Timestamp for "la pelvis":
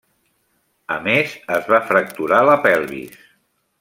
2.49-3.21